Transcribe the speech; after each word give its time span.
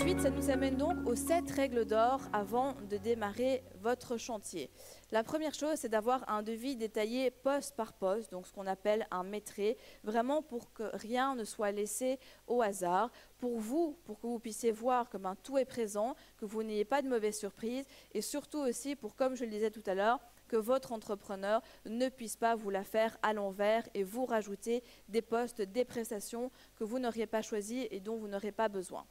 Ensuite, 0.00 0.22
ça 0.22 0.30
nous 0.30 0.48
amène 0.48 0.78
donc 0.78 1.06
aux 1.06 1.14
sept 1.14 1.50
règles 1.50 1.84
d'or 1.84 2.22
avant 2.32 2.72
de 2.88 2.96
démarrer 2.96 3.62
votre 3.82 4.16
chantier. 4.16 4.70
La 5.10 5.22
première 5.22 5.52
chose, 5.52 5.74
c'est 5.76 5.90
d'avoir 5.90 6.26
un 6.26 6.42
devis 6.42 6.74
détaillé 6.74 7.30
poste 7.30 7.76
par 7.76 7.92
poste, 7.92 8.32
donc 8.32 8.46
ce 8.46 8.52
qu'on 8.54 8.66
appelle 8.66 9.06
un 9.10 9.24
maîtrise, 9.24 9.74
vraiment 10.02 10.40
pour 10.40 10.72
que 10.72 10.84
rien 10.94 11.34
ne 11.34 11.44
soit 11.44 11.70
laissé 11.70 12.18
au 12.46 12.62
hasard, 12.62 13.10
pour 13.36 13.58
vous, 13.58 13.98
pour 14.06 14.18
que 14.18 14.26
vous 14.26 14.38
puissiez 14.38 14.72
voir 14.72 15.06
un 15.22 15.36
tout 15.36 15.58
est 15.58 15.66
présent, 15.66 16.16
que 16.38 16.46
vous 16.46 16.62
n'ayez 16.62 16.86
pas 16.86 17.02
de 17.02 17.08
mauvaises 17.08 17.38
surprises, 17.38 17.84
et 18.14 18.22
surtout 18.22 18.60
aussi 18.60 18.96
pour, 18.96 19.14
comme 19.14 19.34
je 19.34 19.44
le 19.44 19.50
disais 19.50 19.70
tout 19.70 19.84
à 19.84 19.94
l'heure, 19.94 20.18
que 20.48 20.56
votre 20.56 20.92
entrepreneur 20.92 21.60
ne 21.84 22.08
puisse 22.08 22.38
pas 22.38 22.54
vous 22.54 22.70
la 22.70 22.84
faire 22.84 23.18
à 23.22 23.34
l'envers 23.34 23.86
et 23.92 24.02
vous 24.02 24.24
rajouter 24.24 24.82
des 25.10 25.20
postes, 25.20 25.60
des 25.60 25.84
prestations 25.84 26.50
que 26.76 26.84
vous 26.84 26.98
n'auriez 26.98 27.26
pas 27.26 27.42
choisies 27.42 27.86
et 27.90 28.00
dont 28.00 28.16
vous 28.16 28.28
n'aurez 28.28 28.50
pas 28.50 28.70
besoin. 28.70 29.04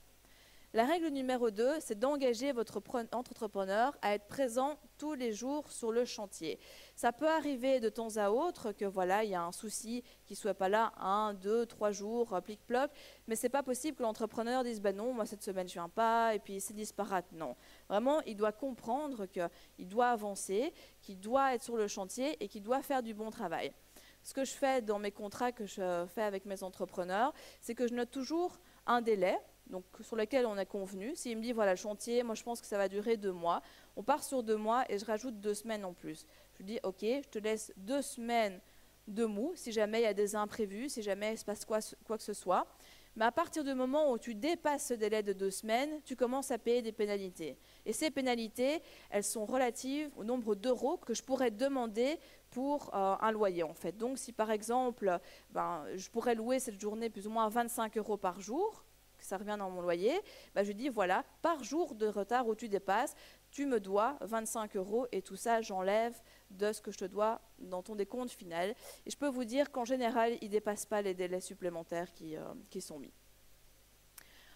La 0.73 0.85
règle 0.85 1.07
numéro 1.07 1.49
2, 1.49 1.79
c'est 1.79 1.97
d'engager 1.97 2.51
votre 2.51 2.79
entrepreneur 3.13 3.97
à 4.03 4.13
être 4.13 4.27
présent 4.27 4.77
tous 4.99 5.15
les 5.15 5.33
jours 5.33 5.71
sur 5.71 5.91
le 5.91 6.05
chantier. 6.05 6.59
Ça 6.95 7.11
peut 7.11 7.27
arriver 7.27 7.79
de 7.79 7.89
temps 7.89 8.17
à 8.17 8.29
autre 8.29 8.71
que 8.73 8.85
voilà, 8.85 9.23
il 9.23 9.31
y 9.31 9.35
a 9.35 9.41
un 9.41 9.51
souci 9.51 10.03
qui 10.27 10.35
soit 10.35 10.53
pas 10.53 10.69
là 10.69 10.93
un, 10.99 11.33
deux, 11.33 11.65
trois 11.65 11.89
jours, 11.89 12.35
euh, 12.35 12.41
plic-ploc, 12.41 12.91
mais 13.25 13.35
c'est 13.35 13.49
pas 13.49 13.63
possible 13.63 13.97
que 13.97 14.03
l'entrepreneur 14.03 14.63
dise 14.63 14.79
ben 14.79 14.95
non, 14.95 15.11
moi 15.11 15.25
cette 15.25 15.41
semaine 15.41 15.67
je 15.67 15.73
viens 15.73 15.89
pas 15.89 16.35
et 16.35 16.39
puis 16.39 16.61
c'est 16.61 16.75
disparate. 16.75 17.25
Non, 17.31 17.55
vraiment, 17.89 18.21
il 18.27 18.35
doit 18.35 18.51
comprendre 18.51 19.25
qu'il 19.25 19.87
doit 19.87 20.09
avancer, 20.09 20.71
qu'il 21.01 21.19
doit 21.19 21.55
être 21.55 21.63
sur 21.63 21.77
le 21.77 21.87
chantier 21.87 22.37
et 22.43 22.47
qu'il 22.47 22.61
doit 22.61 22.83
faire 22.83 23.01
du 23.01 23.15
bon 23.15 23.31
travail. 23.31 23.73
Ce 24.21 24.35
que 24.35 24.45
je 24.45 24.51
fais 24.51 24.83
dans 24.83 24.99
mes 24.99 25.11
contrats 25.11 25.51
que 25.51 25.65
je 25.65 26.05
fais 26.13 26.21
avec 26.21 26.45
mes 26.45 26.61
entrepreneurs, 26.61 27.33
c'est 27.59 27.73
que 27.73 27.87
je 27.87 27.95
note 27.95 28.11
toujours 28.11 28.59
un 28.85 29.01
délai 29.01 29.35
donc 29.69 29.83
sur 30.01 30.15
lequel 30.15 30.45
on 30.45 30.57
a 30.57 30.65
convenu. 30.65 31.15
S'il 31.15 31.37
me 31.37 31.41
dit, 31.41 31.51
voilà, 31.51 31.71
le 31.71 31.77
chantier, 31.77 32.23
moi 32.23 32.35
je 32.35 32.43
pense 32.43 32.61
que 32.61 32.67
ça 32.67 32.77
va 32.77 32.87
durer 32.87 33.17
deux 33.17 33.31
mois, 33.31 33.61
on 33.95 34.03
part 34.03 34.23
sur 34.23 34.43
deux 34.43 34.57
mois 34.57 34.83
et 34.89 34.97
je 34.97 35.05
rajoute 35.05 35.39
deux 35.39 35.53
semaines 35.53 35.85
en 35.85 35.93
plus. 35.93 36.25
Je 36.53 36.57
lui 36.59 36.65
dis, 36.65 36.79
ok, 36.83 37.01
je 37.01 37.29
te 37.29 37.39
laisse 37.39 37.71
deux 37.77 38.01
semaines 38.01 38.59
de 39.07 39.25
mou, 39.25 39.53
si 39.55 39.71
jamais 39.71 40.01
il 40.01 40.03
y 40.03 40.07
a 40.07 40.13
des 40.13 40.35
imprévus, 40.35 40.89
si 40.89 41.01
jamais 41.01 41.33
il 41.33 41.37
se 41.37 41.45
passe 41.45 41.65
quoi, 41.65 41.79
que 41.81 42.23
ce 42.23 42.33
soit. 42.33 42.67
Mais 43.15 43.25
à 43.25 43.31
partir 43.31 43.63
du 43.63 43.73
moment 43.73 44.11
où 44.11 44.17
tu 44.17 44.35
dépasses 44.35 44.87
ce 44.87 44.93
délai 44.93 45.23
de 45.23 45.33
deux 45.33 45.49
semaines, 45.49 45.99
tu 46.05 46.15
commences 46.15 46.51
à 46.51 46.57
payer 46.57 46.81
des 46.81 46.91
pénalités. 46.91 47.57
Et 47.85 47.91
ces 47.91 48.11
pénalités, 48.11 48.81
elles 49.09 49.23
sont 49.23 49.45
relatives 49.45 50.11
au 50.15 50.23
nombre 50.23 50.55
d'euros 50.55 50.97
que 50.97 51.13
je 51.13 51.23
pourrais 51.23 51.51
demander 51.51 52.19
pour 52.51 52.93
euh, 52.93 53.15
un 53.19 53.31
loyer 53.31 53.63
en 53.63 53.73
fait. 53.73 53.97
Donc 53.97 54.17
si 54.19 54.31
par 54.31 54.51
exemple, 54.51 55.19
ben, 55.51 55.83
je 55.95 56.09
pourrais 56.09 56.35
louer 56.35 56.59
cette 56.59 56.79
journée 56.79 57.09
plus 57.09 57.27
ou 57.27 57.31
moins 57.31 57.49
25 57.49 57.97
euros 57.97 58.17
par 58.17 58.39
jour, 58.39 58.85
ça 59.25 59.37
revient 59.37 59.55
dans 59.57 59.69
mon 59.69 59.81
loyer, 59.81 60.19
bah, 60.55 60.63
je 60.63 60.71
dis 60.71 60.89
voilà, 60.89 61.23
par 61.41 61.63
jour 61.63 61.95
de 61.95 62.07
retard 62.07 62.47
où 62.47 62.55
tu 62.55 62.69
dépasses, 62.69 63.15
tu 63.51 63.65
me 63.65 63.79
dois 63.79 64.17
25 64.21 64.75
euros 64.75 65.07
et 65.11 65.21
tout 65.21 65.35
ça, 65.35 65.61
j'enlève 65.61 66.19
de 66.51 66.71
ce 66.71 66.81
que 66.81 66.91
je 66.91 66.99
te 66.99 67.05
dois 67.05 67.41
dans 67.59 67.81
ton 67.81 67.95
décompte 67.95 68.31
final. 68.31 68.75
Et 69.05 69.09
je 69.09 69.17
peux 69.17 69.27
vous 69.27 69.45
dire 69.45 69.71
qu'en 69.71 69.85
général, 69.85 70.37
il 70.41 70.47
ne 70.47 70.51
dépasse 70.51 70.85
pas 70.85 71.01
les 71.01 71.13
délais 71.13 71.41
supplémentaires 71.41 72.11
qui, 72.13 72.35
euh, 72.35 72.43
qui 72.69 72.81
sont 72.81 72.99
mis. 72.99 73.13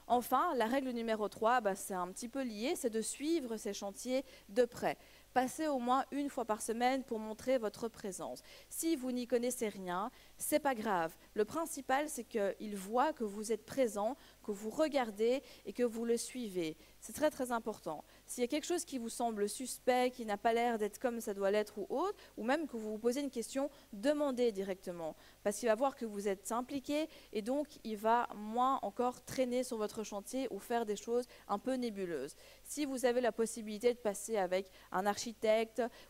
Enfin, 0.07 0.53
la 0.55 0.65
règle 0.65 0.89
numéro 0.89 1.29
3, 1.29 1.61
bah, 1.61 1.75
c'est 1.75 1.93
un 1.93 2.11
petit 2.11 2.27
peu 2.27 2.43
lié, 2.43 2.73
c'est 2.75 2.89
de 2.89 3.01
suivre 3.01 3.55
ces 3.57 3.73
chantiers 3.73 4.25
de 4.49 4.65
près. 4.65 4.97
Passez 5.33 5.67
au 5.67 5.79
moins 5.79 6.05
une 6.11 6.29
fois 6.29 6.45
par 6.45 6.61
semaine 6.61 7.03
pour 7.03 7.17
montrer 7.17 7.57
votre 7.57 7.87
présence. 7.87 8.43
Si 8.69 8.95
vous 8.95 9.11
n'y 9.11 9.25
connaissez 9.25 9.67
rien, 9.67 10.11
c'est 10.37 10.59
pas 10.59 10.75
grave. 10.75 11.15
Le 11.33 11.43
principal, 11.43 12.07
c'est 12.07 12.23
qu'il 12.23 12.75
voit 12.75 13.13
que 13.13 13.23
vous 13.23 13.51
êtes 13.51 13.65
présent, 13.65 14.15
que 14.43 14.51
vous 14.51 14.69
regardez 14.69 15.41
et 15.65 15.73
que 15.73 15.81
vous 15.81 16.05
le 16.05 16.17
suivez. 16.17 16.77
C'est 16.99 17.13
très 17.13 17.31
très 17.31 17.51
important. 17.51 18.03
S'il 18.27 18.43
y 18.43 18.45
a 18.45 18.47
quelque 18.47 18.67
chose 18.67 18.85
qui 18.85 18.99
vous 18.99 19.09
semble 19.09 19.49
suspect, 19.49 20.11
qui 20.11 20.25
n'a 20.25 20.37
pas 20.37 20.53
l'air 20.53 20.77
d'être 20.77 20.99
comme 20.99 21.19
ça 21.19 21.33
doit 21.33 21.49
l'être 21.49 21.79
ou 21.79 21.87
autre, 21.89 22.17
ou 22.37 22.43
même 22.43 22.67
que 22.67 22.77
vous 22.77 22.91
vous 22.91 22.99
posez 22.99 23.21
une 23.21 23.31
question, 23.31 23.71
demandez 23.91 24.51
directement. 24.51 25.15
Parce 25.43 25.57
qu'il 25.57 25.67
va 25.67 25.75
voir 25.75 25.95
que 25.95 26.05
vous 26.05 26.27
êtes 26.27 26.51
impliqué 26.51 27.09
et 27.31 27.41
donc 27.41 27.67
il 27.83 27.97
va 27.97 28.29
moins 28.35 28.79
encore 28.83 29.23
traîner 29.25 29.63
sur 29.63 29.77
votre 29.77 30.03
chantier 30.03 30.47
ou 30.51 30.59
faire 30.59 30.85
des 30.85 30.95
choses 30.95 31.25
un 31.47 31.57
peu 31.57 31.73
nébuleuses. 31.73 32.35
Si 32.63 32.85
vous 32.85 33.05
avez 33.05 33.19
la 33.19 33.31
possibilité 33.31 33.93
de 33.93 33.99
passer 33.99 34.37
avec 34.37 34.69
un 34.91 35.05
architecte 35.05 35.22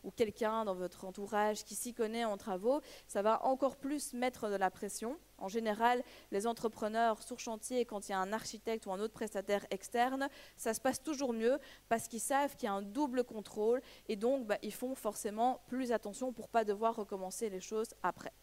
ou 0.03 0.11
quelqu'un 0.11 0.65
dans 0.65 0.75
votre 0.75 1.05
entourage 1.05 1.63
qui 1.63 1.75
s'y 1.75 1.93
connaît 1.93 2.25
en 2.25 2.37
travaux, 2.37 2.81
ça 3.07 3.21
va 3.21 3.43
encore 3.45 3.77
plus 3.77 4.13
mettre 4.13 4.49
de 4.49 4.55
la 4.55 4.69
pression. 4.69 5.17
En 5.37 5.47
général, 5.47 6.03
les 6.31 6.47
entrepreneurs 6.47 7.21
sur 7.21 7.39
chantier, 7.39 7.85
quand 7.85 8.07
il 8.07 8.11
y 8.11 8.15
a 8.15 8.19
un 8.19 8.33
architecte 8.33 8.85
ou 8.85 8.91
un 8.91 8.99
autre 8.99 9.13
prestataire 9.13 9.65
externe, 9.71 10.29
ça 10.55 10.73
se 10.73 10.81
passe 10.81 11.01
toujours 11.01 11.33
mieux 11.33 11.59
parce 11.89 12.07
qu'ils 12.07 12.21
savent 12.21 12.55
qu'il 12.55 12.67
y 12.67 12.69
a 12.69 12.73
un 12.73 12.81
double 12.81 13.23
contrôle 13.23 13.81
et 14.07 14.15
donc 14.15 14.47
bah, 14.47 14.57
ils 14.61 14.73
font 14.73 14.95
forcément 14.95 15.61
plus 15.67 15.91
attention 15.91 16.31
pour 16.31 16.45
ne 16.45 16.51
pas 16.51 16.63
devoir 16.63 16.95
recommencer 16.95 17.49
les 17.49 17.61
choses 17.61 17.93
après. 18.03 18.33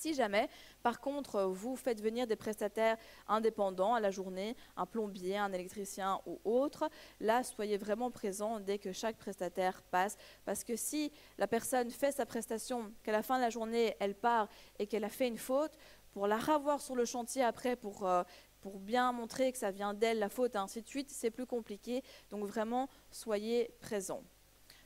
Si 0.00 0.14
jamais, 0.14 0.48
par 0.82 0.98
contre, 0.98 1.42
vous 1.42 1.76
faites 1.76 2.00
venir 2.00 2.26
des 2.26 2.34
prestataires 2.34 2.96
indépendants 3.28 3.92
à 3.92 4.00
la 4.00 4.10
journée, 4.10 4.56
un 4.78 4.86
plombier, 4.86 5.36
un 5.36 5.52
électricien 5.52 6.22
ou 6.24 6.40
autre, 6.42 6.88
là, 7.20 7.42
soyez 7.42 7.76
vraiment 7.76 8.10
présent 8.10 8.60
dès 8.60 8.78
que 8.78 8.92
chaque 8.92 9.18
prestataire 9.18 9.82
passe. 9.82 10.16
Parce 10.46 10.64
que 10.64 10.74
si 10.74 11.12
la 11.36 11.46
personne 11.46 11.90
fait 11.90 12.12
sa 12.12 12.24
prestation, 12.24 12.90
qu'à 13.02 13.12
la 13.12 13.22
fin 13.22 13.36
de 13.36 13.42
la 13.42 13.50
journée, 13.50 13.94
elle 14.00 14.14
part 14.14 14.48
et 14.78 14.86
qu'elle 14.86 15.04
a 15.04 15.10
fait 15.10 15.28
une 15.28 15.36
faute, 15.36 15.72
pour 16.12 16.26
la 16.26 16.38
revoir 16.38 16.80
sur 16.80 16.96
le 16.96 17.04
chantier 17.04 17.42
après, 17.42 17.76
pour, 17.76 18.06
euh, 18.06 18.22
pour 18.62 18.78
bien 18.78 19.12
montrer 19.12 19.52
que 19.52 19.58
ça 19.58 19.70
vient 19.70 19.92
d'elle, 19.92 20.18
la 20.18 20.30
faute, 20.30 20.56
ainsi 20.56 20.80
de 20.80 20.88
suite, 20.88 21.10
c'est 21.10 21.30
plus 21.30 21.44
compliqué. 21.44 22.02
Donc 22.30 22.46
vraiment, 22.46 22.88
soyez 23.10 23.70
présents. 23.80 24.24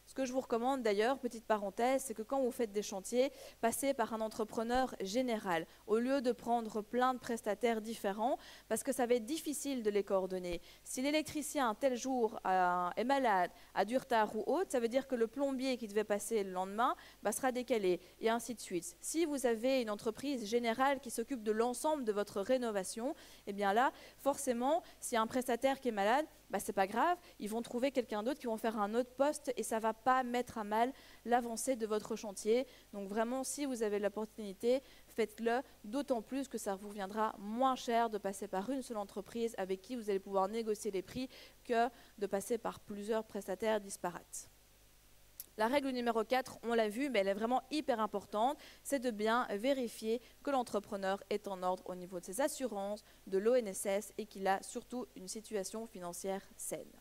Ce 0.07 0.15
que 0.15 0.25
je 0.25 0.33
vous 0.33 0.41
recommande 0.41 0.83
d'ailleurs, 0.83 1.19
petite 1.19 1.47
parenthèse, 1.47 2.05
c'est 2.05 2.15
que 2.15 2.23
quand 2.23 2.41
vous 2.41 2.51
faites 2.51 2.73
des 2.73 2.83
chantiers, 2.83 3.33
passez 3.61 3.95
par 3.95 4.13
un 4.13 4.21
entrepreneur 4.21 4.95
général, 5.01 5.67
au 5.87 5.99
lieu 5.99 6.21
de 6.21 6.33
prendre 6.33 6.83
plein 6.83 7.15
de 7.15 7.19
prestataires 7.19 7.81
différents, 7.81 8.39
parce 8.69 8.83
que 8.83 8.93
ça 8.93 9.07
va 9.07 9.15
être 9.15 9.25
difficile 9.25 9.83
de 9.83 9.91
les 9.91 10.05
coordonner. 10.05 10.61
Si 10.83 11.01
l'électricien, 11.01 11.75
tel 11.75 11.97
jour, 11.97 12.39
est 12.45 13.05
malade, 13.05 13.51
a 13.75 13.85
du 13.85 13.97
retard 13.97 14.37
ou 14.37 14.45
autre, 14.47 14.71
ça 14.73 14.81
veut 14.81 14.89
dire 14.89 15.07
que 15.07 15.15
le 15.15 15.27
plombier 15.27 15.77
qui 15.79 15.89
devait 15.89 16.05
passer 16.05 16.45
le 16.45 16.51
lendemain 16.51 16.95
bah, 17.23 17.33
sera 17.33 17.51
décalé, 17.51 18.01
et 18.21 18.29
ainsi 18.29 18.55
de 18.55 18.61
suite. 18.61 18.97
Si 19.01 19.25
vous 19.25 19.47
avez 19.47 19.81
une 19.81 19.91
entreprise 19.91 20.45
générale 20.45 21.01
qui 21.01 21.11
s'occupe 21.11 21.43
de 21.43 21.53
l'ensemble 21.53 22.05
de 22.05 22.13
votre 22.13 22.41
rénovation, 22.41 23.15
eh 23.47 23.53
bien 23.53 23.73
là, 23.73 23.93
forcément, 24.19 24.83
s'il 25.01 25.17
y 25.17 25.19
a 25.19 25.23
un 25.23 25.27
prestataire 25.27 25.81
qui 25.81 25.89
est 25.89 25.93
malade, 25.93 26.27
bah, 26.55 26.61
c'est 26.61 26.73
pas 26.73 26.87
grave, 26.87 27.19
ils 27.41 27.51
vont 27.51 27.63
trouver 27.63 27.91
quelqu'un 27.91 28.23
d'autre 28.23 28.39
qui 28.39 28.47
vont 28.47 28.57
faire 28.57 28.79
un 28.79 28.95
autre 28.95 29.11
poste 29.17 29.53
et 29.57 29.65
ça 29.65 29.81
va 29.81 29.93
pas 29.93 30.23
mettre 30.23 30.57
à 30.57 30.63
mal 30.63 30.93
l'avancée 31.25 31.75
de 31.75 31.85
votre 31.85 32.15
chantier. 32.15 32.69
Donc 32.93 33.09
vraiment, 33.09 33.43
si 33.43 33.65
vous 33.65 33.83
avez 33.83 33.99
l'opportunité, 33.99 34.81
faites-le, 35.09 35.63
d'autant 35.83 36.23
plus 36.23 36.47
que 36.47 36.57
ça 36.57 36.77
vous 36.77 36.91
viendra 36.91 37.35
moins 37.41 37.75
cher 37.75 38.09
de 38.09 38.19
passer 38.19 38.47
par 38.47 38.71
une 38.71 38.83
seule 38.83 38.99
entreprise 38.99 39.57
avec 39.59 39.83
qui 39.83 39.97
vous 39.97 40.11
allez 40.11 40.21
pouvoir 40.21 40.47
négocier 40.47 40.93
les 40.93 41.03
prix 41.03 41.29
que 41.65 41.89
de 42.19 42.27
passer 42.29 42.57
par 42.57 42.79
plusieurs 42.79 43.25
prestataires 43.25 43.81
disparates. 43.81 44.49
La 45.57 45.69
règle 45.69 45.91
numéro 45.91 46.25
4, 46.25 46.59
on 46.65 46.75
l'a 46.75 46.89
vu, 46.89 47.11
mais 47.11 47.21
elle 47.21 47.29
est 47.29 47.35
vraiment 47.35 47.63
hyper 47.71 48.01
importante, 48.01 48.59
c'est 48.83 48.99
de 48.99 49.13
bien 49.13 49.47
vérifier 49.53 50.21
que 50.43 50.51
l'entrepreneur 50.51 51.23
est 51.31 51.47
en 51.47 51.63
ordre 51.63 51.85
au 51.87 51.95
niveau 51.95 52.19
de 52.19 52.25
ses 52.25 52.41
assurances, 52.41 53.05
de 53.29 53.39
l'ONSS 53.39 54.13
et 54.19 54.27
qu'il 54.27 54.49
a 54.49 54.61
surtout 54.63 55.07
une 55.15 55.29
situation 55.29 55.87
financière 55.87 56.43
saine. 56.57 57.01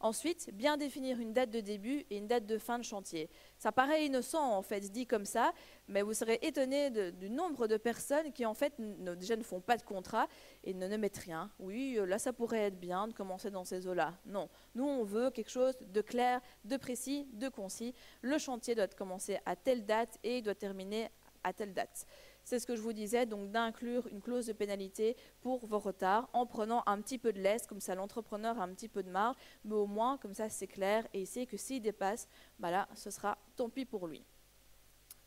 Ensuite, 0.00 0.50
bien 0.54 0.76
définir 0.76 1.18
une 1.18 1.32
date 1.32 1.50
de 1.50 1.60
début 1.60 2.06
et 2.10 2.18
une 2.18 2.28
date 2.28 2.46
de 2.46 2.56
fin 2.56 2.78
de 2.78 2.84
chantier. 2.84 3.28
Ça 3.58 3.72
paraît 3.72 4.06
innocent 4.06 4.56
en 4.56 4.62
fait, 4.62 4.80
dit 4.92 5.06
comme 5.06 5.24
ça, 5.24 5.52
mais 5.88 6.02
vous 6.02 6.14
serez 6.14 6.38
étonné 6.42 6.90
du 7.12 7.28
nombre 7.28 7.66
de 7.66 7.76
personnes 7.76 8.32
qui 8.32 8.46
en 8.46 8.54
fait 8.54 8.74
déjà 9.16 9.34
ne 9.34 9.42
font 9.42 9.60
pas 9.60 9.76
de 9.76 9.82
contrat 9.82 10.28
et 10.62 10.72
ne, 10.72 10.96
mettent 10.96 11.18
rien. 11.18 11.50
Oui, 11.58 11.96
euh, 11.98 12.06
là 12.06 12.18
ça 12.18 12.32
pourrait 12.32 12.66
être 12.66 12.78
bien 12.78 13.08
de 13.08 13.12
commencer 13.12 13.50
dans 13.50 13.64
ces 13.64 13.88
eaux-là. 13.88 14.14
Non, 14.24 14.48
nous 14.76 14.84
on 14.84 15.02
veut 15.02 15.30
quelque 15.30 15.50
chose 15.50 15.74
de 15.80 16.00
clair, 16.00 16.40
de 16.64 16.76
précis, 16.76 17.26
de 17.32 17.48
concis. 17.48 17.92
Le 18.22 18.38
chantier 18.38 18.76
doit 18.76 18.86
commencer 18.86 19.38
à 19.46 19.56
telle 19.56 19.84
date 19.84 20.18
et 20.22 20.38
il 20.38 20.42
doit 20.42 20.54
terminer 20.54 21.08
à 21.42 21.52
telle 21.52 21.74
date. 21.74 22.06
C'est 22.48 22.58
ce 22.58 22.66
que 22.66 22.76
je 22.76 22.80
vous 22.80 22.94
disais, 22.94 23.26
donc 23.26 23.50
d'inclure 23.50 24.06
une 24.06 24.22
clause 24.22 24.46
de 24.46 24.54
pénalité 24.54 25.18
pour 25.42 25.66
vos 25.66 25.78
retards 25.78 26.30
en 26.32 26.46
prenant 26.46 26.82
un 26.86 26.98
petit 27.02 27.18
peu 27.18 27.30
de 27.30 27.38
laisse, 27.38 27.66
comme 27.66 27.78
ça 27.78 27.94
l'entrepreneur 27.94 28.58
a 28.58 28.62
un 28.62 28.72
petit 28.72 28.88
peu 28.88 29.02
de 29.02 29.10
marge, 29.10 29.36
mais 29.66 29.74
au 29.74 29.84
moins 29.84 30.16
comme 30.16 30.32
ça 30.32 30.48
c'est 30.48 30.66
clair 30.66 31.06
et 31.12 31.20
il 31.20 31.26
sait 31.26 31.44
que 31.44 31.58
s'il 31.58 31.82
dépasse, 31.82 32.26
bah 32.58 32.88
ce 32.94 33.10
sera 33.10 33.36
tant 33.56 33.68
pis 33.68 33.84
pour 33.84 34.06
lui. 34.06 34.24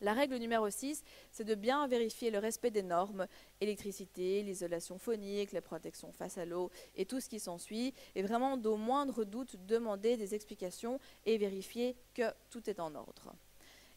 La 0.02 0.14
règle 0.14 0.38
numéro 0.38 0.68
6, 0.68 1.04
c'est 1.32 1.44
de 1.44 1.54
bien 1.54 1.86
vérifier 1.86 2.32
le 2.32 2.40
respect 2.40 2.72
des 2.72 2.82
normes, 2.82 3.28
électricité, 3.60 4.42
l'isolation 4.42 4.98
phonique, 4.98 5.52
la 5.52 5.62
protection 5.62 6.12
face 6.12 6.40
à 6.40 6.46
l'eau 6.46 6.72
et 6.96 7.06
tout 7.06 7.20
ce 7.20 7.30
qui 7.30 7.40
s'ensuit, 7.40 7.94
et 8.16 8.24
vraiment 8.24 8.58
d'au 8.58 8.78
moindre 8.78 9.26
doute 9.26 9.64
demander 9.68 10.18
des 10.18 10.34
explications 10.34 11.00
et 11.28 11.38
vérifier 11.38 11.96
que 12.16 12.34
tout 12.50 12.68
est 12.68 12.80
en 12.80 12.96
ordre. 12.96 13.36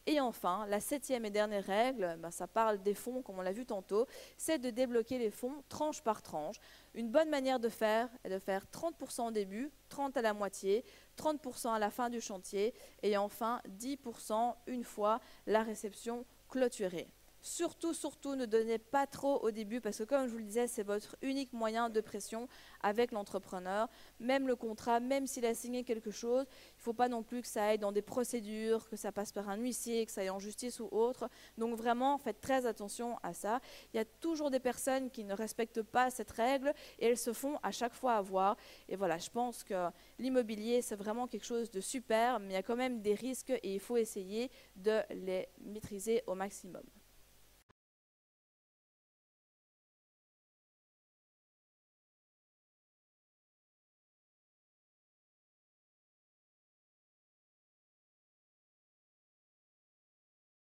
Et 0.07 0.19
enfin, 0.19 0.67
la 0.67 0.79
septième 0.79 1.25
et 1.25 1.31
dernière 1.31 1.65
règle, 1.65 2.15
ben, 2.19 2.29
ça 2.29 2.45
parle 2.45 2.81
des 2.83 2.93
fonds, 2.93 3.23
comme 3.23 3.39
on 3.39 3.41
l'a 3.41 3.51
vu 3.51 3.65
tantôt, 3.65 4.05
c'est 4.37 4.59
de 4.59 4.69
débloquer 4.69 5.17
les 5.17 5.31
fonds 5.31 5.63
tranche 5.67 6.03
par 6.03 6.21
tranche. 6.21 6.57
Une 6.93 7.09
bonne 7.09 7.29
manière 7.29 7.59
de 7.59 7.69
faire 7.69 8.07
est 8.23 8.29
de 8.29 8.37
faire 8.37 8.65
30% 8.71 9.29
au 9.29 9.31
début, 9.31 9.71
30% 9.89 10.19
à 10.19 10.21
la 10.21 10.33
moitié, 10.33 10.85
30% 11.17 11.73
à 11.73 11.79
la 11.79 11.89
fin 11.89 12.11
du 12.11 12.21
chantier 12.21 12.75
et 13.01 13.17
enfin 13.17 13.61
10% 13.79 14.53
une 14.67 14.83
fois 14.83 15.19
la 15.47 15.63
réception 15.63 16.23
clôturée. 16.49 17.07
Surtout, 17.47 17.93
surtout, 17.93 18.33
ne 18.35 18.47
donnez 18.47 18.79
pas 18.79 19.05
trop 19.05 19.37
au 19.43 19.51
début 19.51 19.79
parce 19.79 19.99
que 19.99 20.03
comme 20.03 20.25
je 20.25 20.31
vous 20.31 20.39
le 20.39 20.45
disais, 20.45 20.65
c'est 20.65 20.81
votre 20.81 21.15
unique 21.21 21.53
moyen 21.53 21.91
de 21.91 22.01
pression 22.01 22.47
avec 22.81 23.11
l'entrepreneur. 23.11 23.87
Même 24.19 24.47
le 24.47 24.55
contrat, 24.55 24.99
même 24.99 25.27
s'il 25.27 25.45
a 25.45 25.53
signé 25.53 25.83
quelque 25.83 26.09
chose, 26.09 26.47
il 26.49 26.79
ne 26.79 26.81
faut 26.81 26.93
pas 26.93 27.07
non 27.07 27.21
plus 27.21 27.43
que 27.43 27.47
ça 27.47 27.65
aille 27.67 27.77
dans 27.77 27.91
des 27.91 28.01
procédures, 28.01 28.89
que 28.89 28.95
ça 28.95 29.11
passe 29.11 29.31
par 29.31 29.47
un 29.47 29.57
huissier, 29.57 30.07
que 30.07 30.11
ça 30.11 30.21
aille 30.21 30.31
en 30.31 30.39
justice 30.39 30.79
ou 30.79 30.87
autre. 30.91 31.29
Donc 31.55 31.75
vraiment, 31.75 32.17
faites 32.17 32.41
très 32.41 32.65
attention 32.65 33.19
à 33.21 33.35
ça. 33.35 33.59
Il 33.93 33.97
y 33.97 33.99
a 33.99 34.05
toujours 34.05 34.49
des 34.49 34.59
personnes 34.59 35.11
qui 35.11 35.23
ne 35.23 35.35
respectent 35.35 35.83
pas 35.83 36.09
cette 36.09 36.31
règle 36.31 36.73
et 36.97 37.05
elles 37.05 37.17
se 37.17 37.31
font 37.31 37.59
à 37.61 37.69
chaque 37.69 37.93
fois 37.93 38.13
avoir. 38.13 38.57
Et 38.89 38.95
voilà, 38.95 39.19
je 39.19 39.29
pense 39.29 39.63
que 39.63 39.91
l'immobilier, 40.17 40.81
c'est 40.81 40.95
vraiment 40.95 41.27
quelque 41.27 41.45
chose 41.45 41.69
de 41.69 41.79
super, 41.79 42.39
mais 42.39 42.47
il 42.47 42.53
y 42.53 42.55
a 42.55 42.63
quand 42.63 42.75
même 42.75 43.03
des 43.03 43.13
risques 43.13 43.51
et 43.51 43.75
il 43.75 43.79
faut 43.79 43.97
essayer 43.97 44.49
de 44.75 44.99
les 45.11 45.47
maîtriser 45.61 46.23
au 46.25 46.33
maximum. 46.33 46.81